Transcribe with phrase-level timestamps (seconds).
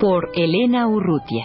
[0.00, 1.44] Por Elena Urrutia.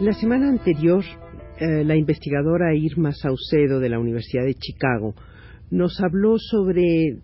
[0.00, 1.02] La semana anterior,
[1.58, 5.14] eh, la investigadora Irma Saucedo de la Universidad de Chicago
[5.70, 7.20] nos habló sobre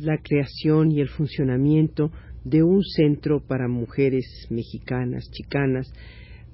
[0.00, 2.12] la creación y el funcionamiento
[2.44, 5.92] de un centro para mujeres mexicanas, chicanas,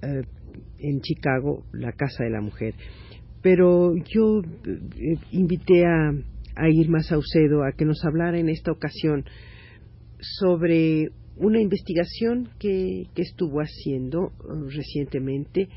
[0.02, 0.22] eh,
[0.78, 2.74] en Chicago, la Casa de la Mujer.
[3.42, 6.12] Pero yo eh, invité a,
[6.68, 9.24] Irma Saucedo a que nos hablara en esta ocasión
[10.20, 15.68] sobre una investigación que estuvo haciendo eh, recientemente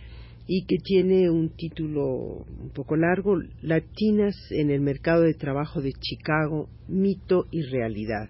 [0.47, 5.91] y que tiene un título un poco largo, Latinas en el mercado de trabajo de
[5.91, 8.30] Chicago, mito y realidad.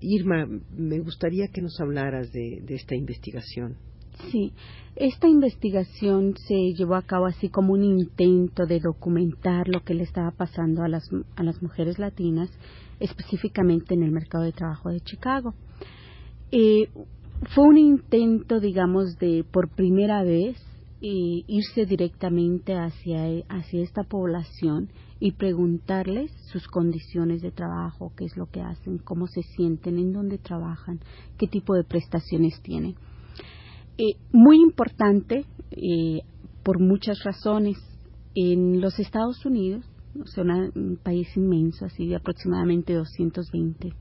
[0.00, 3.76] Irma, me gustaría que nos hablaras de, esta investigación.
[4.30, 4.52] Sí,
[4.96, 10.02] esta investigación se llevó a cabo así como un intento de documentar lo que le
[10.02, 12.50] estaba pasando a las, a las mujeres latinas,
[12.98, 15.54] específicamente en el mercado de trabajo de Chicago.
[16.52, 16.88] Eh,
[17.54, 20.58] fue un intento, digamos, de por primera vez
[21.00, 28.36] y irse directamente hacia, hacia esta población y preguntarles sus condiciones de trabajo, qué es
[28.36, 31.00] lo que hacen, cómo se sienten, en dónde trabajan,
[31.38, 32.96] qué tipo de prestaciones tienen.
[34.02, 36.22] Eh, muy importante eh,
[36.62, 37.76] por muchas razones.
[38.34, 39.84] En los Estados Unidos,
[40.14, 43.92] un país inmenso, así de aproximadamente 220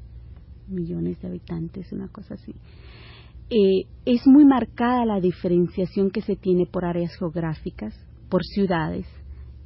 [0.69, 2.53] millones de habitantes, una cosa así.
[3.49, 7.93] Eh, es muy marcada la diferenciación que se tiene por áreas geográficas,
[8.29, 9.05] por ciudades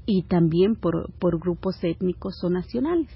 [0.07, 3.09] y también por, grupos étnicos o nacionales.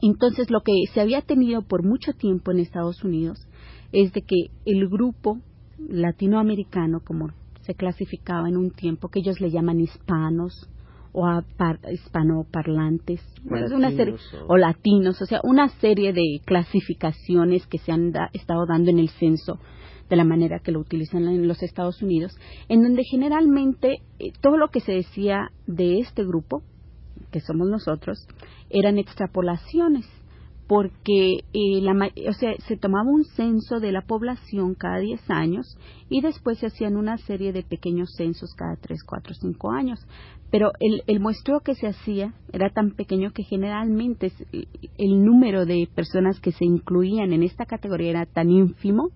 [0.00, 3.46] Entonces, lo que se había tenido por mucho tiempo en Estados Unidos
[3.92, 5.42] es de que el grupo
[5.78, 7.30] latinoamericano, como
[7.62, 10.68] se clasificaba en un tiempo, que ellos le llaman hispanos,
[11.12, 11.44] o a
[11.90, 13.20] hispanoparlantes.
[14.46, 19.08] O latinos, o sea, una serie de clasificaciones que se han estado dando en el
[19.08, 19.58] censo
[20.08, 22.36] de la manera que lo utilizan en los Estados Unidos,
[22.68, 26.62] en donde generalmente eh, todo lo que se decía de este grupo,
[27.30, 28.26] que somos nosotros,
[28.70, 30.06] eran extrapolaciones
[30.68, 31.94] porque eh, la,
[32.28, 35.78] o sea, se tomaba un censo de la población cada 10 años
[36.10, 40.06] y después se hacían una serie de pequeños censos cada 3, 4, 5 años.
[40.50, 44.30] Pero el, el muestreo que se hacía era tan pequeño que generalmente
[44.98, 49.10] el número de personas que se incluían en esta categoría era tan ínfimo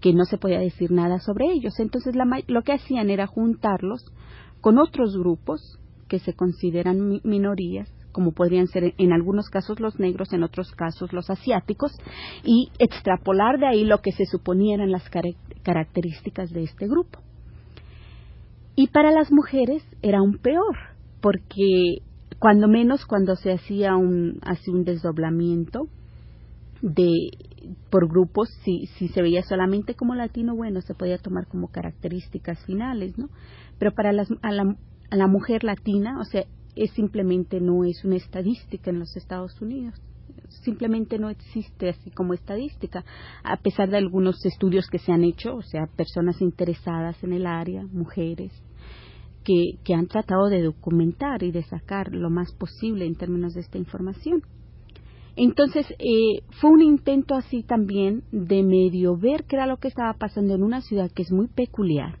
[0.00, 1.78] que no se podía decir nada sobre ellos.
[1.78, 2.14] Entonces
[2.46, 4.02] lo que hacían era juntarlos
[4.62, 5.78] con otros grupos
[6.08, 11.12] que se consideran minorías como podrían ser en algunos casos los negros, en otros casos
[11.12, 11.92] los asiáticos,
[12.42, 15.04] y extrapolar de ahí lo que se suponían las
[15.62, 17.20] características de este grupo.
[18.74, 20.76] Y para las mujeres era aún peor,
[21.20, 21.98] porque
[22.38, 25.86] cuando menos cuando se hacía un, así un desdoblamiento
[26.80, 27.12] de
[27.90, 32.64] por grupos, si, si se veía solamente como latino, bueno, se podía tomar como características
[32.64, 33.28] finales, ¿no?
[33.78, 34.74] Pero para las, a, la,
[35.10, 36.44] la mujer latina, o sea,
[36.76, 39.94] es simplemente no es una estadística en los Estados Unidos.
[40.48, 43.04] Simplemente no existe así como estadística,
[43.42, 47.46] a pesar de algunos estudios que se han hecho, o sea, personas interesadas en el
[47.46, 48.52] área, mujeres,
[49.42, 53.60] que, que han tratado de documentar y de sacar lo más posible en términos de
[53.60, 54.42] esta información.
[55.36, 60.14] Entonces, eh, fue un intento así también de medio ver qué era lo que estaba
[60.14, 62.18] pasando en una ciudad que es muy peculiar,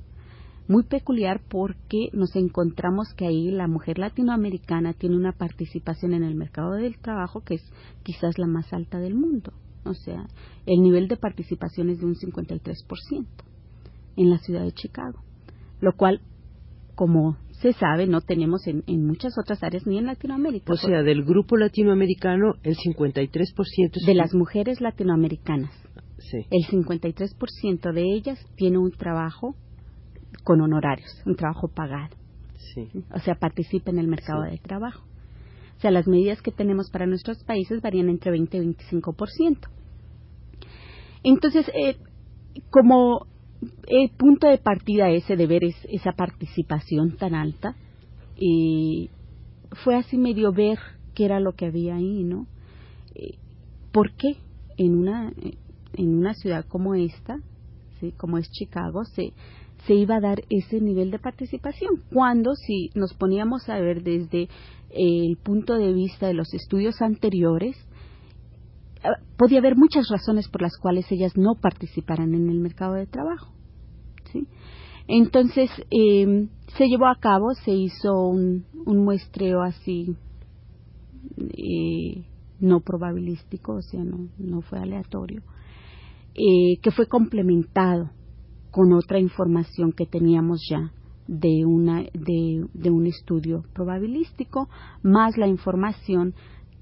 [0.68, 6.34] muy peculiar porque nos encontramos que ahí la mujer latinoamericana tiene una participación en el
[6.34, 9.52] mercado del trabajo que es quizás la más alta del mundo.
[9.84, 10.26] O sea,
[10.66, 13.26] el nivel de participación es de un 53%
[14.16, 15.22] en la ciudad de Chicago,
[15.80, 16.20] lo cual,
[16.94, 20.72] como se sabe, no tenemos en, muchas otras áreas ni en Latinoamérica.
[20.72, 25.70] O sea, del grupo latinoamericano, el 53% es de las mujeres latinoamericanas.
[26.18, 26.38] Sí.
[26.50, 29.54] El 53% de ellas tiene un trabajo
[30.44, 32.16] con honorarios, un trabajo pagado.
[33.14, 35.02] O sea, participa en el mercado de trabajo.
[35.78, 39.68] O sea, las medidas que tenemos para nuestros países varían entre 20 y 25%.
[41.22, 41.96] Entonces, eh,
[42.70, 43.26] como
[43.86, 47.74] el punto de partida ese de ver esa participación tan alta
[48.38, 49.10] y
[49.82, 50.78] fue así medio ver
[51.14, 52.46] qué era lo que había ahí, ¿no?
[53.14, 53.38] Eh,
[53.92, 54.36] ¿Por qué
[54.76, 55.32] en una
[55.94, 57.38] en una ciudad como esta,
[58.00, 58.12] ¿sí?
[58.12, 59.32] como es Chicago, se
[59.86, 62.02] se iba a dar ese nivel de participación.
[62.12, 64.48] Cuando si nos poníamos a ver desde
[64.90, 67.76] el punto de vista de los estudios anteriores,
[69.04, 73.06] ah, podía haber muchas razones por las cuales ellas no participaran en el mercado de
[73.06, 73.52] trabajo.
[74.32, 74.46] ¿sí?
[75.08, 80.16] Entonces, em, se llevó a cabo, se hizo un, muestreo así
[81.38, 82.24] eh,
[82.60, 85.42] no probabilístico, o sea, no, no fue aleatorio,
[86.34, 88.10] eh, que fue complementado
[88.76, 90.92] con otra información que teníamos ya
[91.26, 94.68] de, una, de, un estudio probabilístico,
[95.02, 96.34] más la información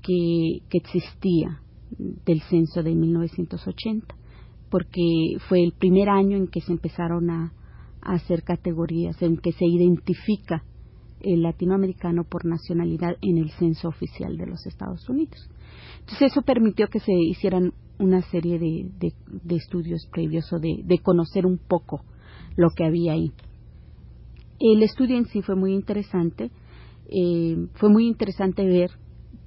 [0.03, 1.61] que, que existía
[1.97, 4.13] del censo de 1980,
[4.71, 7.53] porque fue el primer año en que se empezaron a,
[8.03, 10.65] hacer categorías, en que se identifica
[11.25, 15.49] el latinoamericano por nacionalidad en el censo oficial de los Estados Unidos.
[16.01, 20.99] Entonces eso permitió que se hicieran una serie de, de, estudios previos o de, de,
[20.99, 22.03] conocer un poco
[22.57, 23.33] lo que había ahí.
[24.61, 26.51] El estudio en sí fue muy interesante.
[27.09, 28.91] Eh, fue muy interesante ver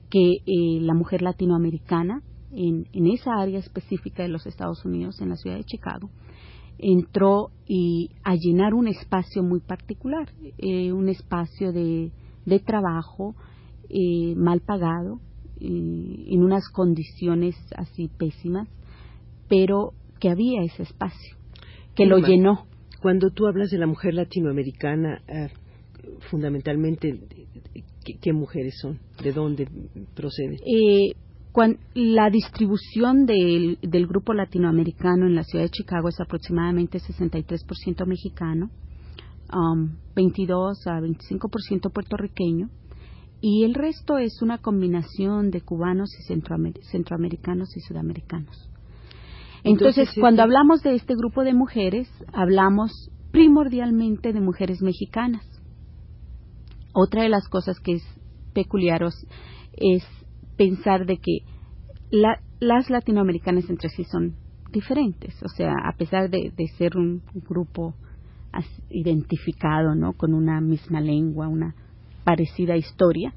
[0.10, 2.22] que eh, la mujer latinoamericana
[2.52, 6.10] en, en, esa área específica de los Estados Unidos, en la ciudad de Chicago,
[6.80, 12.12] entró y a llenar un espacio muy particular, eh, un espacio de,
[12.46, 13.36] de trabajo
[14.36, 15.22] mal pagado,
[15.60, 18.68] en unas condiciones así pésimas,
[19.48, 21.36] pero que había ese espacio,
[21.96, 22.68] que lo llenó.
[23.02, 25.50] Cuando tú hablas de la mujer latinoamericana, eh,
[26.30, 27.20] fundamentalmente,
[28.22, 29.00] ¿qué, mujeres son?
[29.24, 29.68] ¿De dónde
[30.16, 30.60] proceden?
[30.66, 31.14] Eh,
[31.94, 38.70] la distribución del, del, grupo latinoamericano en la ciudad de Chicago es aproximadamente 63% mexicano,
[40.16, 42.70] 22 um, a 25% puertorriqueño,
[43.42, 46.24] y el resto es una combinación de cubanos y
[46.92, 48.70] centroamericanos y sudamericanos.
[49.64, 55.46] Entonces, cuando hablamos de este grupo de mujeres, hablamos primordialmente de mujeres mexicanas.
[56.94, 58.04] Otra de las cosas que es
[58.54, 59.04] peculiar
[59.74, 60.04] es
[60.58, 61.40] pensar de que
[62.60, 64.36] las latinoamericanas entre sí son
[64.72, 67.94] diferentes, o sea, a pesar de, de ser un grupo
[68.90, 70.14] identificado, ¿no?
[70.14, 71.76] Con una misma lengua, una
[72.28, 73.34] parecida historia,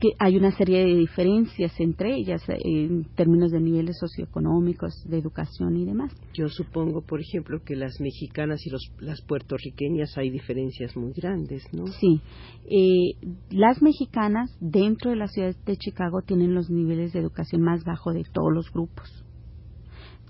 [0.00, 5.18] que hay una serie de diferencias entre ellas eh, en términos de niveles socioeconómicos, de
[5.18, 6.12] educación y demás.
[6.34, 8.70] Yo supongo, por ejemplo, que las mexicanas y
[9.04, 11.86] las puertorriqueñas hay diferencias muy grandes, ¿no?
[11.86, 12.20] Sí.
[12.68, 13.14] Eh,
[13.50, 18.14] las mexicanas dentro de la ciudad de Chicago tienen los niveles de educación más bajos
[18.14, 19.24] de todos los grupos.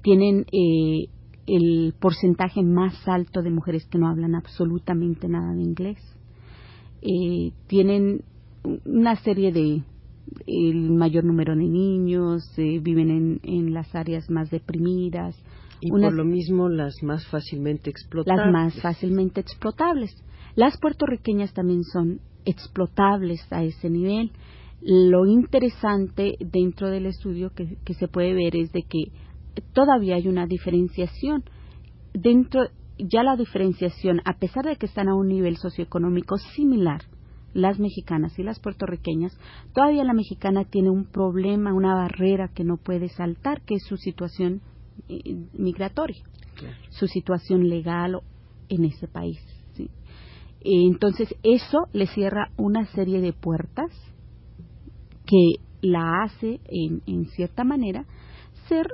[0.03, 1.09] Tienen eh,
[1.47, 6.15] el porcentaje más alto de mujeres que no hablan absolutamente nada de inglés
[7.05, 8.23] eh, tienen
[8.87, 9.83] una serie de
[10.47, 15.37] el mayor número de niños, eh, viven en, en, las áreas más deprimidas.
[15.81, 18.45] Y por lo mismo las más fácilmente explotables.
[18.45, 20.11] Las más fácilmente explotables.
[20.56, 24.31] Las puertorriqueñas también son explotables a ese nivel.
[24.81, 29.12] Lo interesante dentro del estudio que, que se puede ver es de que
[29.75, 31.45] todavía hay una diferenciación.
[32.15, 32.62] Dentro,
[32.99, 37.02] ya la diferenciación, a pesar de que están a un nivel socioeconómico similar,
[37.53, 39.39] las mexicanas y las puertorriqueñas,
[39.74, 43.96] todavía la mexicana tiene un problema, una barrera que no puede saltar, que es su
[43.96, 44.60] situación
[45.08, 45.19] eh,
[45.53, 46.22] migratoria,
[46.91, 48.20] su situación legal
[48.69, 49.39] en ese país.
[50.67, 53.91] Entonces, eso le cierra una serie de puertas
[55.27, 58.06] que la hace, en, en cierta manera,
[58.69, 58.86] ser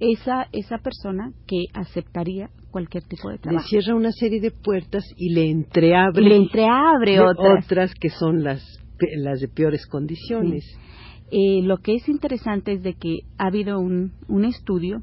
[0.00, 3.64] esa, esa persona que aceptaría cualquier tipo de trabajo.
[3.64, 7.94] Le cierra una serie de puertas y le entreabre, le entreabre otras.
[7.94, 8.62] que son las,
[9.16, 10.64] las de peores condiciones.
[11.30, 15.02] Eh, lo que es interesante es de que ha habido un, un estudio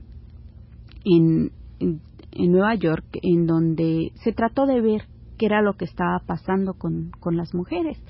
[1.04, 2.02] en, en,
[2.52, 5.04] Nueva York en donde se trató de ver
[5.38, 8.02] qué era lo que estaba pasando con, con las mujeres.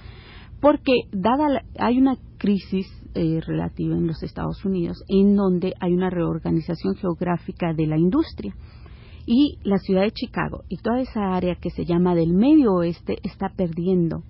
[0.61, 6.09] Porque dada hay una crisis eh, relativa en los Estados Unidos en donde hay una
[6.09, 8.55] reorganización geográfica de la industria
[9.25, 13.17] y la ciudad de Chicago y toda esa área que se llama del medio oeste
[13.23, 14.23] está perdiendo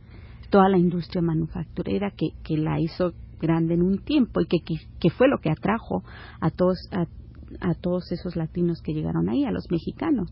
[0.50, 4.60] toda la industria manufacturera que, que la hizo grande en un tiempo y que,
[5.00, 6.04] que, fue lo que atrajo
[6.40, 7.08] a todos, a,
[7.60, 10.32] a todos esos latinos que llegaron ahí, a los mexicanos.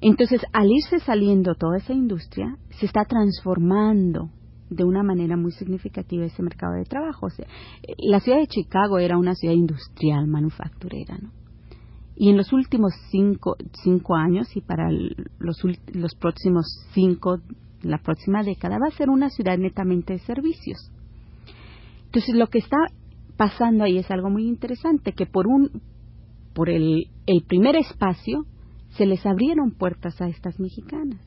[0.00, 4.30] Entonces, al irse saliendo toda esa industria, se está transformando
[4.70, 7.28] de una manera muy significativa ese mercado de trabajo.
[7.28, 7.46] Sea,
[7.98, 11.39] la ciudad de Chicago era una ciudad industrial, manufacturera, ¿no?
[12.20, 15.62] Y en los últimos cinco, cinco años y para los,
[15.94, 17.38] los próximos cinco,
[17.80, 20.92] la próxima década, va a ser una ciudad netamente de servicios.
[22.04, 22.76] Entonces, lo que está
[23.38, 25.80] pasando ahí es algo muy interesante, que por un
[26.52, 28.44] por el, el primer espacio
[28.90, 31.26] se les abrieron puertas a estas mexicanas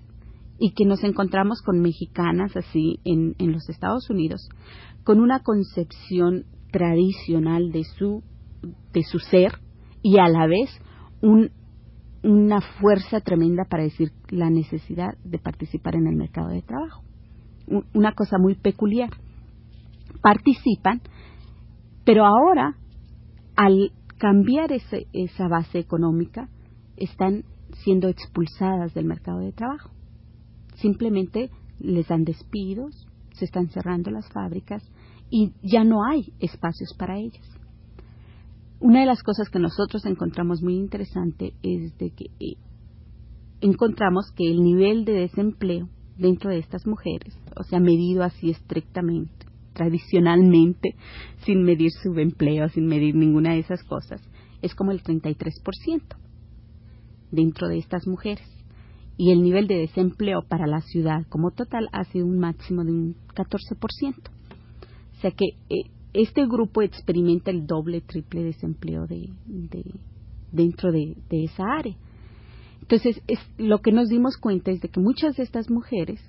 [0.59, 4.47] y que nos encontramos con mexicanas así en, en los Estados Unidos
[5.03, 8.21] con una concepción tradicional de su
[8.93, 9.53] de su ser
[10.03, 10.69] y a la vez
[11.21, 11.49] un,
[12.23, 17.01] una fuerza tremenda para decir la necesidad de participar en el mercado de trabajo.
[17.93, 19.09] Una cosa muy peculiar.
[20.21, 21.01] Participan,
[22.05, 22.75] pero ahora,
[23.55, 26.49] al cambiar esa base económica,
[26.97, 27.43] están
[27.83, 29.91] siendo expulsadas del mercado de trabajo.
[30.75, 34.83] Simplemente les dan despidos, se están cerrando las fábricas
[35.29, 37.45] y ya no hay espacios para ellas.
[38.83, 42.57] Una de las cosas que nosotros encontramos muy interesante es de que eh,
[43.61, 45.87] encontramos que el nivel de desempleo
[46.17, 50.97] dentro de estas mujeres, o sea, medido así estrictamente, tradicionalmente,
[51.45, 54.21] sin medir subempleo, sin medir ninguna de esas cosas,
[54.61, 56.01] es como el 33%
[57.31, 58.49] dentro de estas mujeres.
[59.15, 62.91] Y el nivel de desempleo para la ciudad como total ha sido un máximo de
[62.91, 64.15] un 14%.
[65.13, 69.29] O sea que eh, este grupo experimenta el doble, triple desempleo de,
[70.51, 71.95] dentro de, esa área.
[72.81, 76.21] Entonces, es, lo que nos dimos cuenta es de que muchas de estas mujeres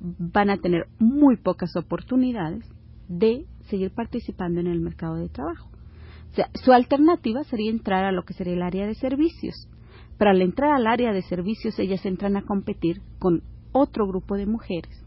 [0.00, 2.64] van a tener muy pocas oportunidades
[3.08, 5.68] de seguir participando en el mercado de trabajo.
[6.30, 9.68] O sea, su alternativa sería entrar a lo que sería el área de servicios.
[10.18, 13.42] Pero al entrar al área de servicios, ellas entran a competir con
[13.72, 15.01] otro grupo de mujeres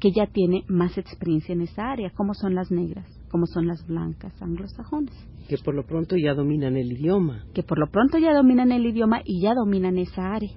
[0.00, 3.86] que ya tiene más experiencia en esa área, como son las negras, como son las
[3.86, 5.14] blancas anglosajones.
[5.48, 7.46] Que por lo pronto ya dominan el idioma.
[7.54, 10.52] Que por lo pronto ya dominan el idioma y ya dominan esa área.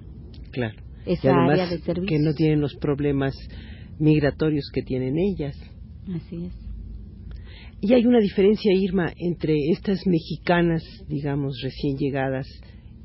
[0.52, 0.78] Claro.
[1.06, 2.08] Esa área de servicios.
[2.08, 3.34] Que no tienen los problemas
[3.98, 5.56] migratorios que tienen ellas.
[6.14, 6.70] Así es.
[7.80, 12.46] Y hay una diferencia, Irma, entre estas mexicanas, digamos, recién llegadas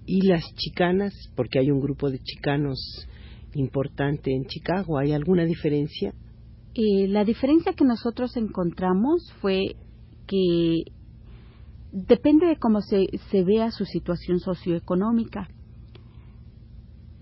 [0.06, 3.08] y las chicanas, porque hay un grupo de chicanos
[3.54, 5.00] importante en Chicago.
[5.00, 6.14] ¿Hay alguna diferencia?
[6.78, 9.78] Eh, la diferencia que nosotros encontramos fue
[10.28, 10.84] que
[11.94, 13.08] depende de cómo se,
[13.46, 15.48] vea su situación socioeconómica.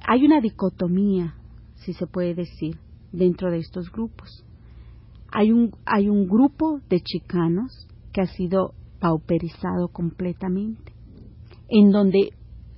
[0.07, 1.35] Hay una dicotomía,
[1.75, 2.79] si se puede decir,
[3.11, 4.43] dentro de estos grupos.
[5.31, 10.93] Hay un, hay un grupo de chicanos que ha sido pauperizado completamente,
[11.69, 12.31] en donde,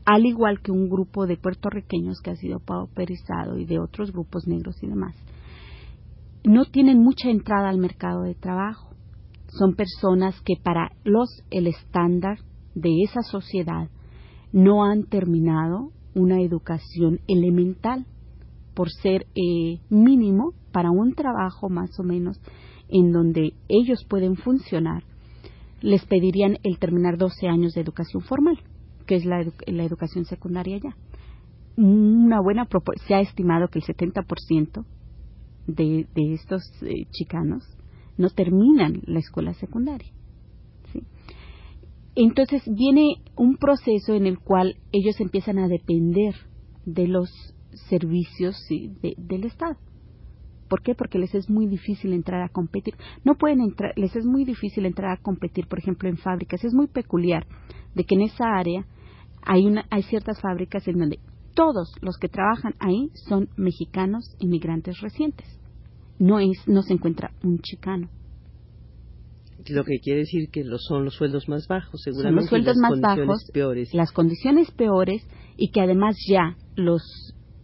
[0.04, 4.46] al igual que un grupo de puertorriqueños que ha sido pauperizado y de otros grupos
[4.46, 5.16] negros y demás,
[6.46, 8.90] no tienen mucha entrada al mercado de trabajo.
[9.48, 12.40] Son personas que para los el estándar
[12.76, 13.90] de esa sociedad
[14.52, 18.06] no han terminado una educación elemental
[18.74, 22.40] por ser eh, mínimo para un trabajo más o menos
[22.90, 25.04] en donde ellos pueden funcionar,
[25.82, 28.60] les pedirían el terminar 12 años de educación formal,
[29.08, 30.96] que es la, la educación secundaria ya.
[31.78, 32.68] Una buena
[33.08, 34.86] se ha estimado que el 70%
[35.68, 37.64] de, estos eh, chicanos
[38.18, 40.12] no terminan la escuela secundaria.
[42.16, 46.34] Entonces viene un proceso en el cual ellos empiezan a depender
[46.86, 47.30] de los
[47.90, 49.76] servicios del Estado.
[50.70, 50.96] ¿Por qué?
[50.96, 52.96] Porque les es muy difícil entrar a competir.
[53.24, 56.64] No pueden entrar, les es muy difícil entrar a competir, por ejemplo, en fábricas.
[56.64, 57.46] Es muy peculiar
[57.94, 58.86] de que en esa área
[59.44, 61.20] hay, una, hay ciertas fábricas en donde
[61.56, 65.48] todos los que trabajan ahí son mexicanos inmigrantes recientes.
[66.20, 68.10] No es, no se encuentra un chicano.
[69.68, 72.48] Lo que quiere decir que los, son los sueldos más bajos, seguramente.
[72.50, 73.94] Son los sueldos más bajos, peores.
[73.94, 77.02] las condiciones peores y que además ya los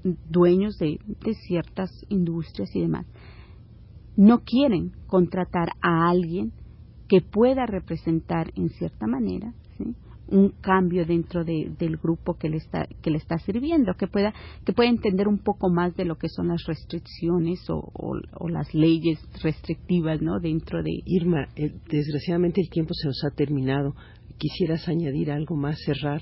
[0.04, 3.06] dueños de, de ciertas industrias y demás
[4.16, 6.52] no quieren contratar a alguien
[7.08, 9.96] que pueda representar en cierta manera ¿sí?
[10.32, 14.34] Un cambio dentro del grupo que le está que le está sirviendo que pueda
[14.66, 19.20] que pueda entender un poco más de lo que son las restricciones o, las leyes
[19.44, 23.96] restrictivas no dentro de Irma eh, desgraciadamente el tiempo se nos ha terminado.
[24.38, 26.22] Quisieras añadir algo más cerrar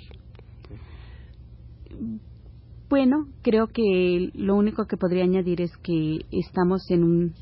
[2.89, 7.33] bueno creo que lo único que podría añadir es que estamos en un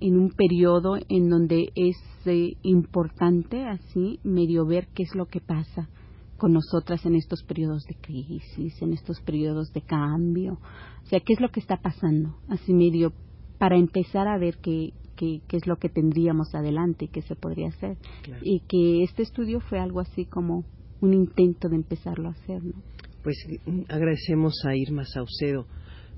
[0.00, 5.40] en un periodo en donde es eh, importante así medio ver qué es lo que
[5.40, 5.88] pasa
[6.36, 10.58] con nosotras en estos periodos de crisis, en estos periodos de cambio,
[11.02, 13.12] o sea, qué es lo que está pasando, así medio
[13.58, 17.96] para empezar a ver qué, qué, es lo que tendríamos adelante, qué se podría hacer.
[18.42, 20.64] Y que este estudio fue algo así como
[21.00, 22.62] un intento de empezarlo a hacer.
[22.62, 22.74] ¿no?
[23.22, 25.66] Pues mm, agradecemos a Irma Saucedo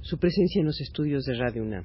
[0.00, 1.85] su presencia en los estudios de Radio UNAM.